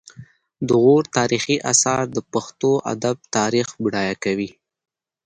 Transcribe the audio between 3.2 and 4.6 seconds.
تاریخ بډایه کوي